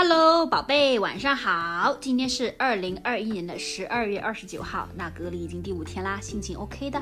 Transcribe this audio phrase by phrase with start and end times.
[0.00, 1.98] Hello，宝贝，晚上好。
[2.00, 7.00] 今天是二零二一年的十二月二十九号，那隔离已经第五天啦，心情 OK 的。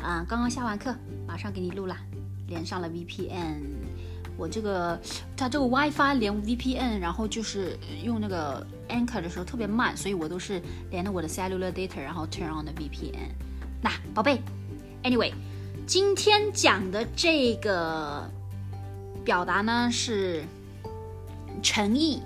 [0.00, 0.92] 啊，刚刚下完课，
[1.24, 1.96] 马上给你录了，
[2.48, 3.60] 连上了 VPN。
[4.36, 5.00] 我这个
[5.36, 13.30] 它这个 WiFi 连 VPN，然后就是用那个 Anchor 的时候特别慢，所以我都是连着我的 Cellular Data，然后 turn on 的 VPN。
[13.80, 14.42] 那宝贝
[15.04, 15.32] ，Anyway，
[15.86, 18.28] 今天讲的这个
[19.24, 20.42] 表达呢是
[21.62, 22.20] 诚意。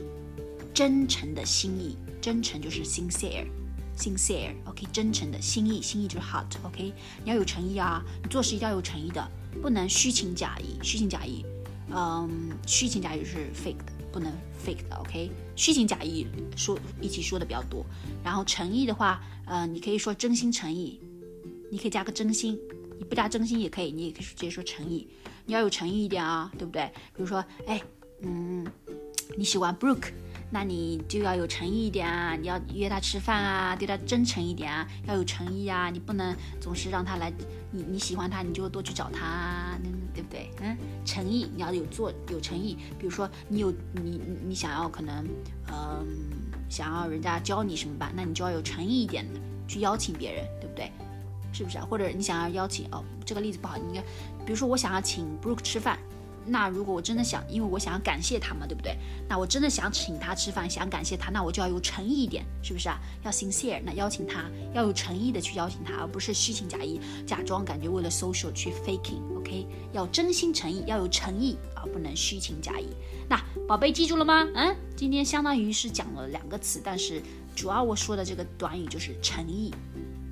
[0.72, 6.92] 真诚的心意，真诚就是 sincere，sincere，OK，真诚的心意，心意就是 heart，OK，
[7.24, 9.28] 你要有诚意啊，你做事一定要有诚意的，
[9.60, 11.44] 不能虚情假意，虚情假意，
[11.90, 13.92] 嗯，虚情假意是 fake 的。
[14.12, 14.32] 不能
[14.64, 16.26] fake 的，OK，虚情假意
[16.56, 17.84] 说一起说的比较多。
[18.24, 20.98] 然后诚意的话，呃，你可以说真心诚意，
[21.70, 22.58] 你可以加个真心，
[22.98, 25.08] 你不加真心也可以，你也可以直接说诚意。
[25.44, 26.90] 你要有诚意一点啊，对不对？
[27.14, 27.80] 比如说，哎，
[28.22, 28.66] 嗯，
[29.36, 30.12] 你喜欢 Brooke。
[30.48, 32.36] 那你就要有诚意一点啊！
[32.36, 35.90] 你要约他吃饭啊，对他真诚一点啊，要有诚意啊！
[35.90, 37.32] 你不能总是让他来，
[37.72, 39.76] 你你喜欢他，你就多去找他，
[40.14, 40.48] 对不对？
[40.60, 42.78] 嗯，诚意你要有做有诚意。
[42.96, 45.26] 比如说你有你你你想要可能，
[45.66, 46.06] 嗯，
[46.70, 50.92] 想要人家教你什么吧，那你就要有诚意一点的去邀请别人，对不对？
[51.56, 51.86] 是不是啊？
[51.88, 54.00] 或者你想要邀请哦，这个例子不好，你应该，
[54.44, 55.98] 比如说我想要请 Brooke 吃饭。
[56.48, 58.96] 那如果我真的想，因为我想要感谢他嘛，对不对？
[59.28, 63.00] 那我真的想请他吃饭，想感谢他，那我就要有诚意一点，是不是啊？
[63.24, 69.66] 要 sincere，那邀请他要有诚意的去邀请他，而不是虚情假意，假装感觉为了 social 去 faking，OK？
[69.92, 72.86] 要真心诚意，要有诚意而，不能虚情假意。
[73.28, 74.46] 那宝贝记住了吗？
[74.54, 77.20] 嗯，今天相当于是讲了两个词，但是
[77.56, 79.74] 主要我说的这个短语就是诚意。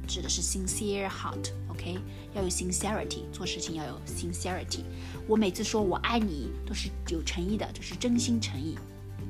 [0.05, 1.99] 指的是 sincere heart，OK，
[2.35, 4.81] 要有 sincerity，做事情要有 sincerity。
[5.27, 8.77] 我每次说我爱你都是有诚意的，就是真心诚意，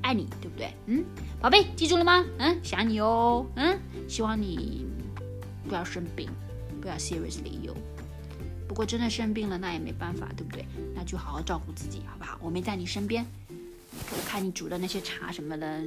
[0.03, 0.75] 爱你，对不对？
[0.87, 1.05] 嗯，
[1.41, 2.25] 宝贝，记住了吗？
[2.39, 3.47] 嗯，想你哦。
[3.57, 4.87] 嗯，希望你
[5.69, 6.29] 不要生病，
[6.81, 7.75] 不要 seriously 有。
[8.67, 10.67] 不过真的生病了，那也没办法，对不对？
[10.95, 12.39] 那就好好照顾自己，好不好？
[12.43, 15.83] 我没在你身边，我看你煮的那些茶什么的，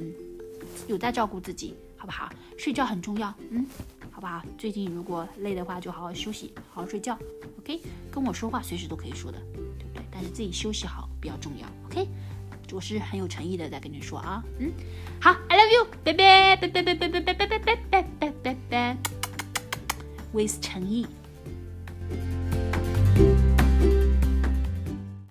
[0.86, 2.30] 有在照顾自己，好不好？
[2.56, 3.66] 睡觉很重要，嗯。
[4.10, 4.42] 好不好？
[4.58, 7.16] 最近如果累的话，就好好休息，好好睡觉。
[7.58, 7.80] OK，
[8.10, 10.02] 跟我说话随时都可以说的，对不对？
[10.10, 11.66] 但是自己休息好比较重要。
[11.86, 12.08] OK，
[12.72, 14.42] 我是很有诚意的在跟你说啊。
[14.58, 14.72] 嗯，
[15.20, 18.96] 好，I love you，拜拜拜拜拜拜拜拜拜拜拜拜拜拜
[20.32, 21.06] ，with 诚意。